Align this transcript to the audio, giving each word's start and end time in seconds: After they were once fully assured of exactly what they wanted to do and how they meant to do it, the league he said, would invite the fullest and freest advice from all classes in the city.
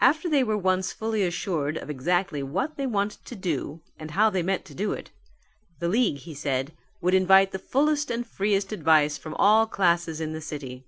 After 0.00 0.30
they 0.30 0.42
were 0.42 0.56
once 0.56 0.94
fully 0.94 1.22
assured 1.24 1.76
of 1.76 1.90
exactly 1.90 2.42
what 2.42 2.78
they 2.78 2.86
wanted 2.86 3.22
to 3.26 3.36
do 3.36 3.82
and 3.98 4.12
how 4.12 4.30
they 4.30 4.42
meant 4.42 4.64
to 4.64 4.74
do 4.74 4.92
it, 4.94 5.10
the 5.78 5.88
league 5.90 6.20
he 6.20 6.32
said, 6.32 6.72
would 7.02 7.12
invite 7.12 7.50
the 7.52 7.58
fullest 7.58 8.10
and 8.10 8.26
freest 8.26 8.72
advice 8.72 9.18
from 9.18 9.34
all 9.34 9.66
classes 9.66 10.22
in 10.22 10.32
the 10.32 10.40
city. 10.40 10.86